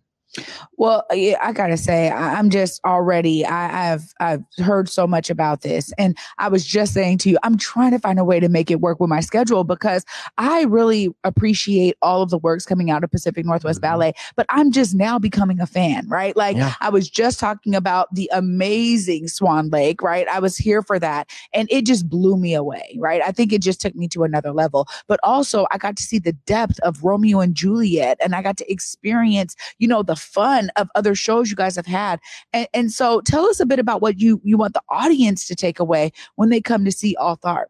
[0.76, 3.44] Well, yeah, I gotta say, I, I'm just already.
[3.44, 7.38] I, I've I've heard so much about this, and I was just saying to you,
[7.42, 10.04] I'm trying to find a way to make it work with my schedule because
[10.36, 13.82] I really appreciate all of the works coming out of Pacific Northwest Mhm.
[13.82, 14.12] Ballet.
[14.36, 16.36] But I'm just now becoming a fan, right?
[16.36, 16.74] Like Yeah.
[16.80, 20.28] I was just talking about the amazing Swan Lake, right?
[20.28, 23.20] I was here for that, and it just blew me away, right?
[23.24, 24.86] I think it just took me to another level.
[25.06, 28.56] But also, I got to see the depth of Romeo and Juliet, and I got
[28.58, 32.20] to experience, you know, the fun of other shows you guys have had.
[32.52, 35.54] And, and so tell us a bit about what you, you want the audience to
[35.54, 37.66] take away when they come to see All Tharp.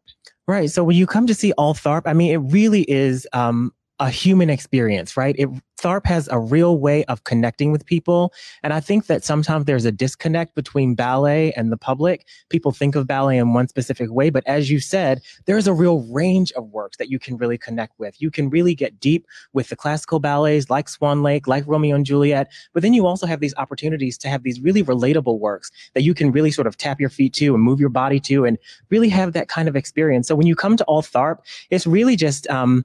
[0.46, 0.70] Right.
[0.70, 4.10] So when you come to see All Tharp, I mean, it really is um, a
[4.10, 5.34] human experience, right?
[5.38, 8.32] It Tharp has a real way of connecting with people.
[8.62, 12.26] And I think that sometimes there's a disconnect between ballet and the public.
[12.48, 16.00] People think of ballet in one specific way, but as you said, there's a real
[16.10, 18.20] range of works that you can really connect with.
[18.20, 22.04] You can really get deep with the classical ballets like Swan Lake, like Romeo and
[22.04, 26.02] Juliet, but then you also have these opportunities to have these really relatable works that
[26.02, 28.58] you can really sort of tap your feet to and move your body to and
[28.90, 30.26] really have that kind of experience.
[30.26, 31.38] So when you come to All Tharp,
[31.70, 32.84] it's really just, um,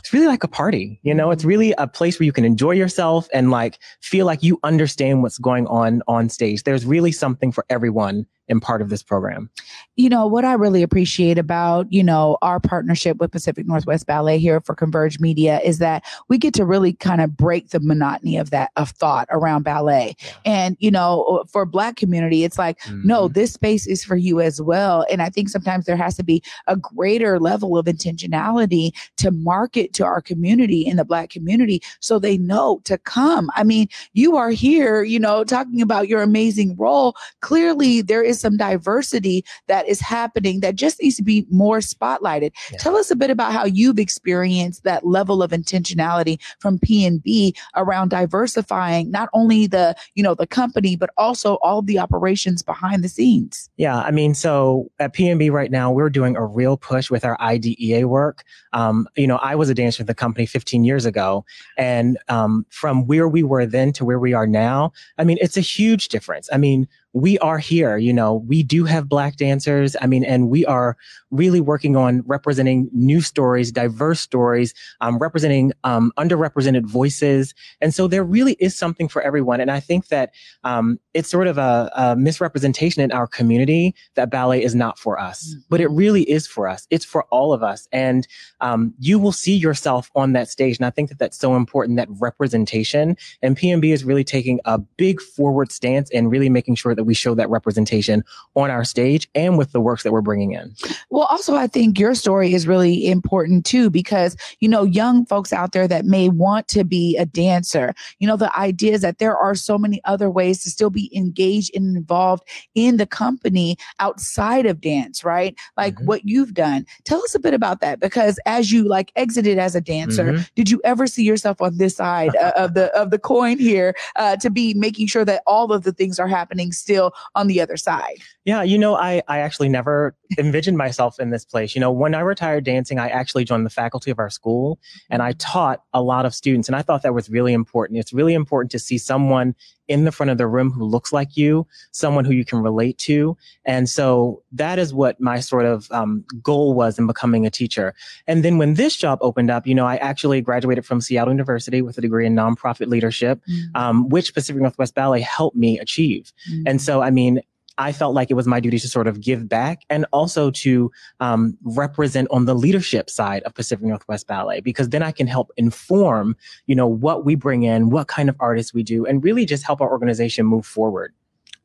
[0.00, 1.00] it's really like a party.
[1.02, 4.42] You know, it's really a place where you can enjoy yourself and like feel like
[4.42, 6.64] you understand what's going on on stage.
[6.64, 9.50] There's really something for everyone and part of this program.
[9.96, 14.38] You know, what I really appreciate about, you know, our partnership with Pacific Northwest Ballet
[14.38, 18.36] here for Converge Media is that we get to really kind of break the monotony
[18.36, 20.16] of that of thought around ballet.
[20.18, 20.32] Yeah.
[20.44, 23.06] And, you know, for black community, it's like, mm-hmm.
[23.06, 25.06] no, this space is for you as well.
[25.10, 29.92] And I think sometimes there has to be a greater level of intentionality to market
[29.94, 33.50] to our community in the black community so they know to come.
[33.54, 37.14] I mean, you are here, you know, talking about your amazing role.
[37.40, 41.78] Clearly there is is some diversity that is happening that just needs to be more
[41.78, 42.52] spotlighted.
[42.70, 42.78] Yeah.
[42.78, 48.10] Tell us a bit about how you've experienced that level of intentionality from PNB around
[48.10, 53.08] diversifying not only the, you know, the company, but also all the operations behind the
[53.08, 53.70] scenes.
[53.76, 53.98] Yeah.
[53.98, 58.08] I mean, so at PNB right now, we're doing a real push with our IDEA
[58.08, 58.42] work.
[58.72, 61.44] Um, you know, I was a dancer for the company 15 years ago.
[61.78, 65.56] And um, from where we were then to where we are now, I mean, it's
[65.56, 66.48] a huge difference.
[66.52, 69.94] I mean, we are here, you know, we do have black dancers.
[70.02, 70.96] I mean, and we are
[71.30, 77.54] really working on representing new stories, diverse stories, um, representing um, underrepresented voices.
[77.80, 79.60] And so there really is something for everyone.
[79.60, 80.32] And I think that
[80.64, 85.18] um, it's sort of a, a, misrepresentation in our community that ballet is not for
[85.18, 85.60] us, mm-hmm.
[85.68, 86.86] but it really is for us.
[86.90, 87.86] It's for all of us.
[87.92, 88.26] And
[88.60, 90.78] um, you will see yourself on that stage.
[90.78, 93.16] And I think that that's so important, that representation.
[93.40, 97.06] And PNB is really taking a big forward stance and really making sure that that
[97.06, 100.74] we show that representation on our stage and with the works that we're bringing in.
[101.10, 105.52] Well, also, I think your story is really important too, because, you know, young folks
[105.52, 109.18] out there that may want to be a dancer, you know, the idea is that
[109.18, 113.76] there are so many other ways to still be engaged and involved in the company
[114.00, 115.54] outside of dance, right?
[115.76, 116.06] Like mm-hmm.
[116.06, 116.86] what you've done.
[117.04, 120.42] Tell us a bit about that because as you like exited as a dancer, mm-hmm.
[120.54, 123.94] did you ever see yourself on this side uh, of the of the coin here
[124.16, 127.48] uh, to be making sure that all of the things are happening still still on
[127.48, 128.18] the other side.
[128.44, 131.74] Yeah, you know, I, I actually never envisioned myself in this place.
[131.74, 134.78] You know, when I retired dancing, I actually joined the faculty of our school
[135.10, 135.38] and I mm-hmm.
[135.38, 136.68] taught a lot of students.
[136.68, 137.98] And I thought that was really important.
[137.98, 139.54] It's really important to see someone
[139.88, 142.98] in the front of the room who looks like you, someone who you can relate
[142.98, 143.36] to.
[143.64, 147.94] And so that is what my sort of um, goal was in becoming a teacher.
[148.26, 151.82] And then when this job opened up, you know, I actually graduated from Seattle University
[151.82, 153.76] with a degree in nonprofit leadership, mm-hmm.
[153.76, 156.32] um, which Pacific Northwest Ballet helped me achieve.
[156.50, 156.62] Mm-hmm.
[156.66, 157.40] And so, I mean,
[157.78, 160.90] I felt like it was my duty to sort of give back and also to
[161.20, 165.50] um, represent on the leadership side of Pacific Northwest Ballet, because then I can help
[165.56, 169.44] inform, you know, what we bring in, what kind of artists we do, and really
[169.44, 171.12] just help our organization move forward.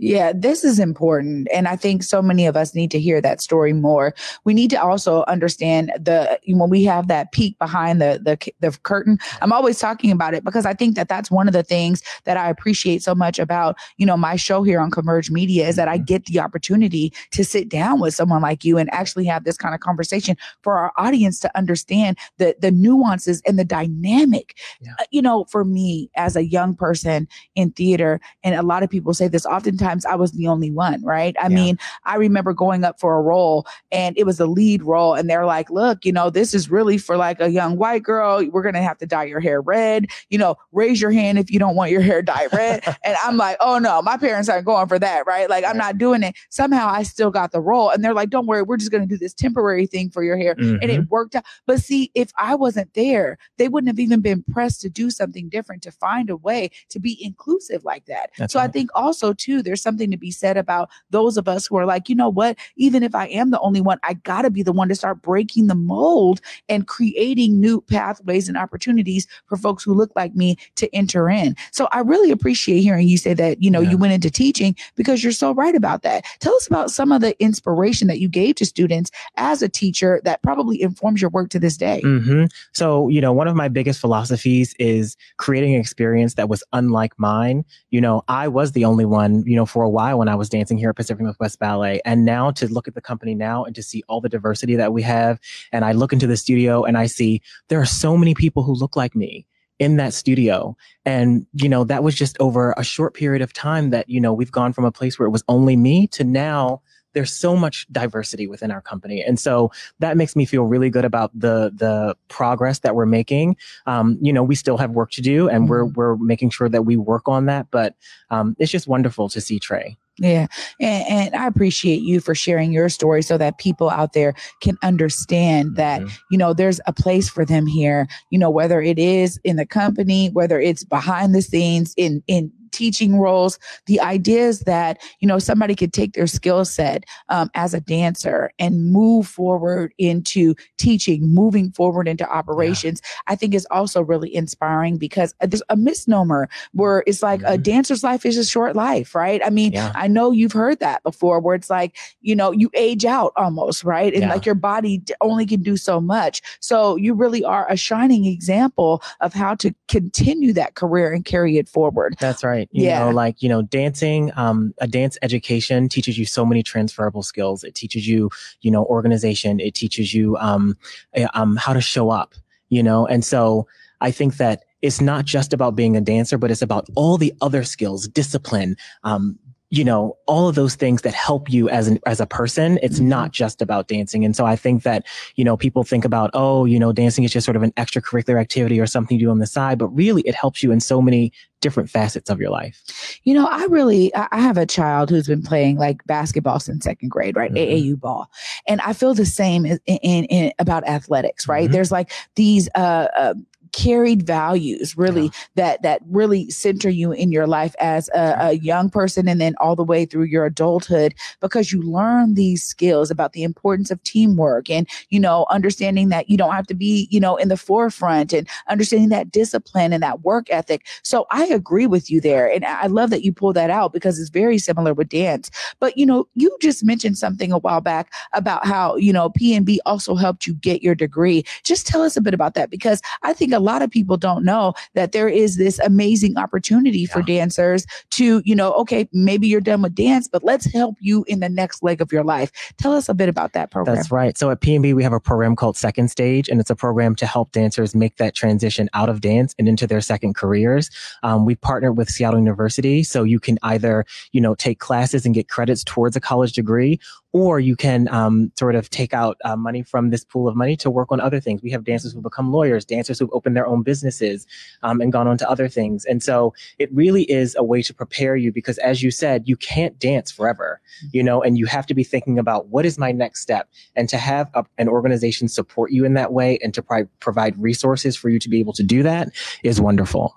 [0.02, 1.50] Yeah, this is important.
[1.54, 4.16] And I think so many of us need to hear that story more.
[4.46, 8.78] We need to also understand the, when we have that peek behind the, the, the
[8.84, 12.02] curtain, I'm always talking about it because I think that that's one of the things
[12.24, 15.76] that I appreciate so much about, you know, my show here on Converge Media is
[15.76, 16.06] that I mm-hmm.
[16.06, 19.76] get the opportunity to sit down with someone like you and actually have this kind
[19.76, 24.56] of conversation for our audience to understand the, the nuances and the dynamic.
[24.80, 24.94] Yeah.
[24.98, 28.90] Uh, you know, for me as a young person in theater, and a lot of
[28.90, 31.36] people say this oftentimes sometimes I was the only one, right?
[31.40, 31.56] I yeah.
[31.56, 35.30] mean, I remember going up for a role and it was a lead role and
[35.30, 38.46] they're like, look, you know, this is really for like a young white girl.
[38.52, 40.08] We're going to have to dye your hair red.
[40.30, 42.84] You know, raise your hand if you don't want your hair dyed red.
[43.04, 45.50] and I'm like, oh no, my parents aren't going for that, right?
[45.50, 46.36] Like, I'm not doing it.
[46.50, 47.90] Somehow I still got the role.
[47.90, 50.38] And they're like, don't worry, we're just going to do this temporary thing for your
[50.38, 50.56] hair.
[50.56, 50.78] Mm-hmm.
[50.82, 51.10] And it mm-hmm.
[51.10, 51.46] worked out.
[51.66, 55.50] But see, if I wasn't there, they wouldn't have even been pressed to do something
[55.50, 58.30] different, to find a way to be inclusive like that.
[58.38, 58.70] That's so right.
[58.70, 61.78] I think also, too, there's there's something to be said about those of us who
[61.78, 64.50] are like, you know what, even if I am the only one, I got to
[64.50, 69.56] be the one to start breaking the mold and creating new pathways and opportunities for
[69.58, 71.56] folks who look like me to enter in.
[71.72, 73.92] So I really appreciate hearing you say that, you know, yeah.
[73.92, 76.26] you went into teaching because you're so right about that.
[76.40, 80.22] Tell us about some of the inspiration that you gave to students as a teacher
[80.26, 82.02] that probably informs your work to this day.
[82.04, 82.46] Mm-hmm.
[82.74, 87.18] So, you know, one of my biggest philosophies is creating an experience that was unlike
[87.18, 87.64] mine.
[87.92, 90.50] You know, I was the only one, you know, for a while when I was
[90.50, 92.02] dancing here at Pacific Northwest Ballet.
[92.06, 94.92] And now to look at the company now and to see all the diversity that
[94.94, 95.40] we have,
[95.72, 98.74] and I look into the studio and I see there are so many people who
[98.74, 99.46] look like me
[99.80, 100.76] in that studio.
[101.06, 104.34] And, you know, that was just over a short period of time that, you know,
[104.34, 106.82] we've gone from a place where it was only me to now
[107.14, 109.24] there's so much diversity within our company.
[109.24, 113.58] And so that makes me feel really good about the, the progress that we're making.
[113.86, 115.70] Um, you know, we still have work to do and mm-hmm.
[115.70, 117.96] we're, we're making sure that we work on that, but,
[118.30, 119.98] um, it's just wonderful to see Trey.
[120.20, 120.48] Yeah.
[120.80, 124.78] And, and, I appreciate you for sharing your story so that people out there can
[124.84, 126.16] understand that, mm-hmm.
[126.30, 129.66] you know, there's a place for them here, you know, whether it is in the
[129.66, 133.60] company, whether it's behind the scenes in, in teaching roles.
[133.86, 137.80] The idea is that, you know, somebody could take their skill set um, as a
[137.80, 143.34] dancer and move forward into teaching, moving forward into operations, yeah.
[143.34, 147.54] I think is also really inspiring because there's a misnomer where it's like mm-hmm.
[147.54, 149.42] a dancer's life is a short life, right?
[149.44, 149.92] I mean, yeah.
[149.96, 153.84] I know you've heard that before where it's like, you know, you age out almost,
[153.84, 154.14] right?
[154.14, 154.34] And yeah.
[154.34, 156.42] like your body only can do so much.
[156.60, 161.58] So you really are a shining example of how to continue that career and carry
[161.58, 162.16] it forward.
[162.20, 162.70] That's right right?
[162.72, 163.00] You yeah.
[163.00, 167.64] know, like, you know, dancing, um, a dance education teaches you so many transferable skills.
[167.64, 168.30] It teaches you,
[168.62, 169.60] you know, organization.
[169.60, 170.78] It teaches you, um,
[171.14, 172.34] eh, um, how to show up,
[172.70, 173.08] you know?
[173.08, 173.68] And so
[174.02, 177.34] I think that it's not just about being a dancer, but it's about all the
[177.42, 179.38] other skills, discipline, um,
[179.70, 182.80] you know, all of those things that help you as an, as a person.
[182.82, 183.10] It's mm-hmm.
[183.10, 184.26] not just about dancing.
[184.26, 185.06] And so I think that,
[185.36, 188.40] you know, people think about, oh, you know, dancing is just sort of an extracurricular
[188.40, 191.02] activity or something you do on the side, but really it helps you in so
[191.02, 192.82] many different facets of your life.
[193.24, 197.10] You know, I really, I have a child who's been playing like basketball since second
[197.10, 197.54] grade, right?
[197.54, 197.92] Mm-hmm.
[197.92, 198.32] AAU ball.
[198.68, 201.66] And I feel the same in, in, in about athletics, right?
[201.66, 201.74] Mm-hmm.
[201.74, 203.34] There's like these, uh, uh
[203.72, 205.30] carried values really yeah.
[205.56, 209.56] that that really center you in your life as a, a, young person and then
[209.60, 214.02] all the way through your adulthood because you learn these skills about the importance of
[214.04, 217.58] teamwork and you know understanding that you don't have to be you know in the
[217.58, 220.86] forefront and understanding that discipline and that work ethic.
[221.04, 224.20] So i agree with you there and i love that you pull that out because
[224.20, 225.50] it's very similar with dance.
[225.80, 229.78] But you know you just mentioned something a while back about how you know pnb
[229.86, 231.44] also helped you get your degree.
[231.64, 234.44] Just tell us a bit about that because i think a lot of people don't
[234.44, 239.62] know that there is this amazing opportunity for dancers to, you know, okay, maybe you're
[239.62, 242.52] done with dance, but let's help you in the next leg of your life.
[242.78, 243.96] Tell us a bit about that program.
[243.96, 244.38] That's right.
[244.38, 247.26] So at PNB, we have a program called Second Stage, and it's a program to
[247.26, 250.90] help dancers make that transition out of dance and into their second careers.
[251.24, 255.36] Um, we partnered with Seattle University, so you can either, you know, take classes and
[255.36, 257.00] get credits towards a college degree,
[257.32, 260.76] or you can um, sort of take out uh, money from this pool of money
[260.78, 261.62] to work on other things.
[261.62, 264.48] We have dancers who become lawyers, dancers who've opened their own businesses
[264.82, 266.06] um, and gone on to other things.
[266.06, 269.56] And so it really is a way to prepare you because, as you said, you
[269.56, 271.18] can't dance forever, mm-hmm.
[271.18, 273.70] you know, and you have to be thinking about what is my next step.
[273.96, 278.16] And to have a, an organization support you in that way and to provide resources
[278.16, 279.30] for you to be able to do that
[279.64, 280.36] is wonderful.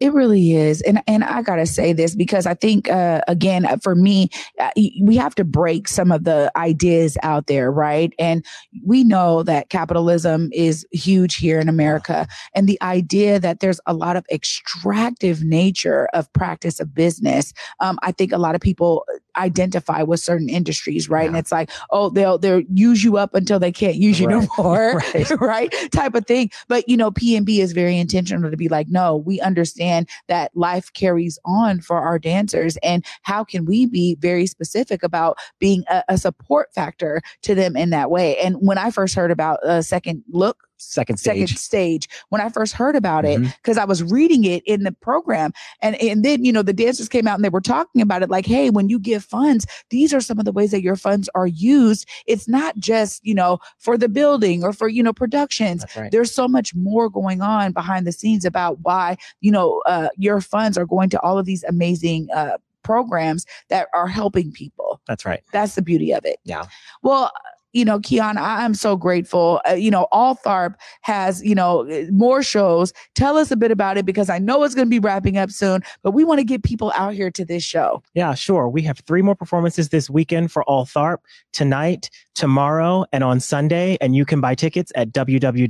[0.00, 0.80] It really is.
[0.82, 4.28] And and I got to say this because I think uh, again uh, for me
[4.60, 4.70] uh,
[5.02, 8.12] we have to break some of the ideas out there, right?
[8.18, 8.44] And
[8.84, 13.94] we know that capitalism is huge here in America and the idea that there's a
[13.94, 17.52] lot of extractive nature of practice of business.
[17.80, 19.04] Um, I think a lot of people
[19.38, 21.22] identify with certain industries, right?
[21.22, 21.28] Yeah.
[21.28, 24.42] And it's like, oh, they'll they'll use you up until they can't use you right.
[24.42, 25.30] no more, right.
[25.40, 25.74] right?
[25.92, 26.50] Type of thing.
[26.68, 30.92] But you know, PNB is very intentional to be like, no, we understand that life
[30.92, 36.02] carries on for our dancers, and how can we be very specific about being a,
[36.08, 38.36] a support factor to them in that way?
[38.38, 41.50] And when I first heard about a second look second stage.
[41.50, 42.08] Second stage.
[42.30, 43.80] When I first heard about it, because mm-hmm.
[43.80, 47.26] I was reading it in the program, and and then you know the dancers came
[47.26, 50.20] out and they were talking about it, like, hey, when you give funds, these are
[50.20, 52.08] some of the ways that your funds are used.
[52.26, 55.84] It's not just you know for the building or for you know productions.
[55.96, 56.10] Right.
[56.10, 60.40] There's so much more going on behind the scenes about why you know uh, your
[60.40, 65.00] funds are going to all of these amazing uh, programs that are helping people.
[65.06, 65.42] That's right.
[65.52, 66.38] That's the beauty of it.
[66.44, 66.64] Yeah.
[67.02, 67.30] Well
[67.72, 69.60] you know, Keon, I'm so grateful.
[69.68, 72.92] Uh, you know, All Tharp has, you know, more shows.
[73.14, 75.50] Tell us a bit about it because I know it's going to be wrapping up
[75.50, 78.02] soon, but we want to get people out here to this show.
[78.14, 78.68] Yeah, sure.
[78.68, 81.18] We have three more performances this weekend for All Tharp
[81.52, 83.98] tonight, tomorrow, and on Sunday.
[84.00, 85.68] And you can buy tickets at www.pnb.org.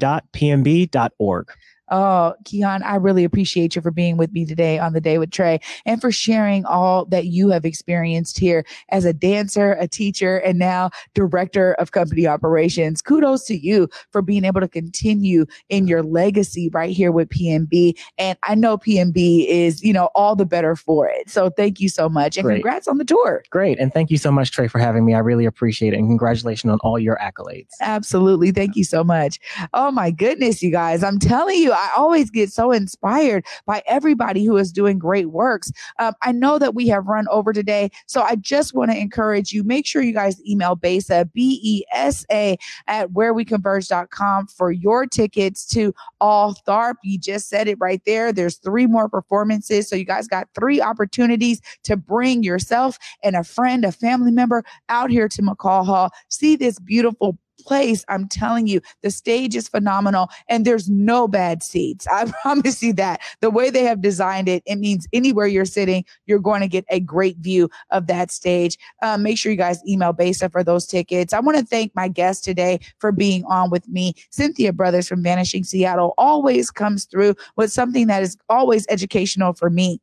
[1.90, 5.30] Oh, Keon, I really appreciate you for being with me today on the day with
[5.30, 10.38] Trey and for sharing all that you have experienced here as a dancer, a teacher,
[10.38, 13.02] and now director of company operations.
[13.02, 17.98] Kudos to you for being able to continue in your legacy right here with PNB.
[18.18, 21.30] And I know PNB is, you know, all the better for it.
[21.30, 22.56] So thank you so much and Great.
[22.56, 23.42] congrats on the tour.
[23.50, 23.78] Great.
[23.78, 25.14] And thank you so much, Trey, for having me.
[25.14, 25.98] I really appreciate it.
[25.98, 27.70] And congratulations on all your accolades.
[27.80, 28.50] Absolutely.
[28.50, 29.40] Thank you so much.
[29.74, 31.02] Oh my goodness, you guys.
[31.02, 35.70] I'm telling you, I always get so inspired by everybody who is doing great works.
[35.98, 39.52] Um, I know that we have run over today, so I just want to encourage
[39.52, 39.62] you.
[39.62, 42.56] Make sure you guys email Besa, B E S A,
[42.86, 46.94] at whereweconverge.com for your tickets to All Tharp.
[47.02, 48.32] You just said it right there.
[48.32, 49.88] There's three more performances.
[49.88, 54.64] So you guys got three opportunities to bring yourself and a friend, a family member
[54.88, 56.10] out here to McCaw Hall.
[56.28, 61.62] See this beautiful place, I'm telling you, the stage is phenomenal and there's no bad
[61.62, 62.06] seats.
[62.10, 63.20] I promise you that.
[63.40, 66.84] The way they have designed it, it means anywhere you're sitting, you're going to get
[66.90, 68.78] a great view of that stage.
[69.02, 71.32] Um, make sure you guys email Besa for those tickets.
[71.32, 74.14] I want to thank my guest today for being on with me.
[74.30, 79.70] Cynthia Brothers from Vanishing Seattle always comes through with something that is always educational for
[79.70, 80.00] me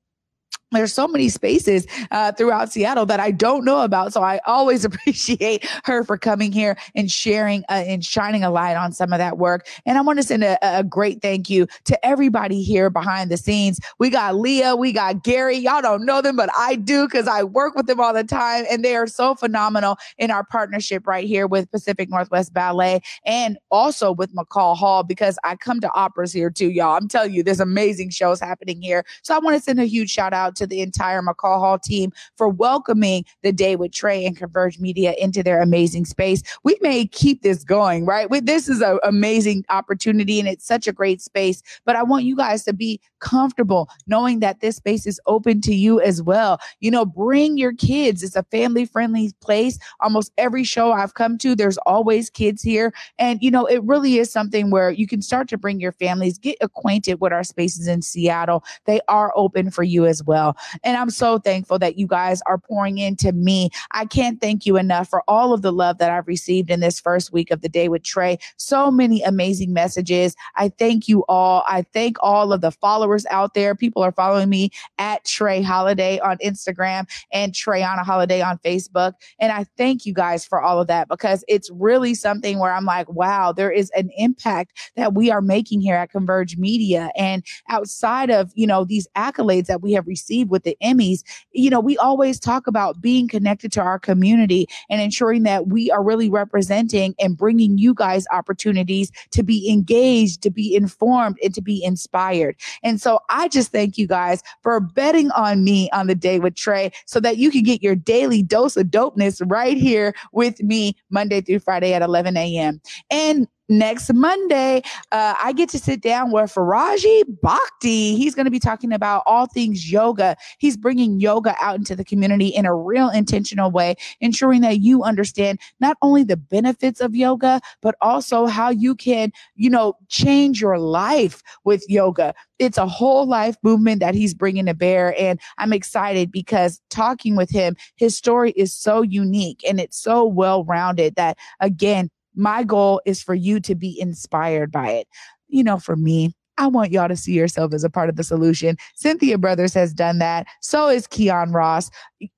[0.71, 4.13] there's so many spaces uh, throughout Seattle that I don't know about.
[4.13, 8.75] So I always appreciate her for coming here and sharing uh, and shining a light
[8.75, 9.67] on some of that work.
[9.85, 13.37] And I want to send a, a, great thank you to everybody here behind the
[13.37, 13.79] scenes.
[13.99, 15.57] We got Leah, we got Gary.
[15.57, 18.65] Y'all don't know them, but I do because I work with them all the time.
[18.69, 23.57] And they are so phenomenal in our partnership right here with Pacific Northwest Ballet and
[23.71, 26.95] also with McCaw Hall because I come to operas here too, y'all.
[26.95, 29.05] I'm telling you, there's amazing shows happening here.
[29.21, 32.11] So I want to send a huge shout out to the entire McCaw Hall team
[32.37, 36.41] for welcoming the day with Trey and Converge Media into their amazing space.
[36.63, 38.27] We may keep this going, right?
[38.45, 42.35] This is an amazing opportunity and it's such a great space, but I want you
[42.35, 46.59] guys to be comfortable knowing that this space is open to you as well.
[46.79, 48.21] You know, bring your kids.
[48.21, 49.79] It's a family friendly place.
[49.99, 52.93] Almost every show I've come to, there's always kids here.
[53.17, 56.37] And, you know, it really is something where you can start to bring your families,
[56.37, 58.63] get acquainted with our spaces in Seattle.
[58.85, 60.44] They are open for you as well.
[60.83, 63.69] And I'm so thankful that you guys are pouring into me.
[63.91, 66.99] I can't thank you enough for all of the love that I've received in this
[66.99, 68.37] first week of the day with Trey.
[68.57, 70.35] So many amazing messages.
[70.55, 71.63] I thank you all.
[71.67, 73.75] I thank all of the followers out there.
[73.75, 79.13] People are following me at Trey Holiday on Instagram and Treyana Holiday on Facebook.
[79.39, 82.85] And I thank you guys for all of that because it's really something where I'm
[82.85, 87.11] like, wow, there is an impact that we are making here at Converge Media.
[87.15, 91.69] And outside of, you know, these accolades that we have received with the Emmys, you
[91.69, 96.03] know, we always talk about being connected to our community and ensuring that we are
[96.03, 101.61] really representing and bringing you guys opportunities to be engaged, to be informed, and to
[101.61, 102.55] be inspired.
[102.83, 106.55] And so I just thank you guys for betting on me on the day with
[106.55, 110.95] Trey so that you can get your daily dose of dopeness right here with me
[111.09, 112.81] Monday through Friday at 11 a.m.
[113.09, 118.15] And next Monday, uh, I get to sit down with Faraji Bhakti.
[118.15, 120.35] He's going to be talking about all things yoga.
[120.57, 125.03] He's bringing yoga out into the community in a real intentional way, ensuring that you
[125.03, 130.61] understand not only the benefits of yoga, but also how you can, you know, change
[130.61, 132.33] your life with yoga.
[132.59, 135.19] It's a whole life movement that he's bringing to bear.
[135.19, 140.23] And I'm excited because talking with him, his story is so unique and it's so
[140.25, 145.07] well rounded that, again, my goal is for you to be inspired by it.
[145.47, 148.23] You know, for me, I want y'all to see yourself as a part of the
[148.23, 148.77] solution.
[148.95, 150.47] Cynthia Brothers has done that.
[150.61, 151.89] So is Keon Ross.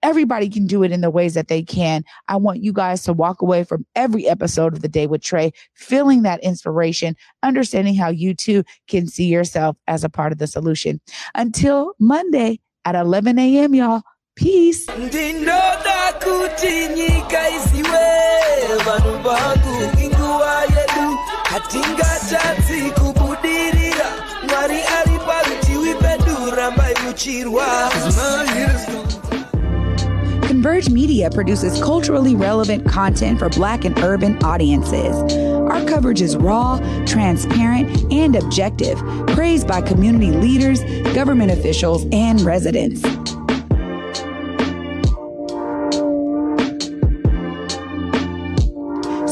[0.01, 2.03] Everybody can do it in the ways that they can.
[2.27, 5.51] I want you guys to walk away from every episode of The Day with Trey
[5.75, 10.47] feeling that inspiration, understanding how you too can see yourself as a part of the
[10.47, 10.99] solution.
[11.35, 14.01] Until Monday at 11 a.m., y'all.
[14.35, 14.85] Peace.
[16.23, 17.49] Kuti nyika
[18.85, 24.07] vanhu vangu inguva yedu hatingatadzi kubudirira
[24.49, 25.19] mwari ari
[25.95, 27.65] pedu rambai muchirwa
[30.47, 35.15] Converge Media produces culturally relevant content for Black and urban audiences.
[35.71, 38.97] Our coverage is raw, transparent, and objective,
[39.27, 40.81] praised by community leaders,
[41.13, 43.01] government officials, and residents.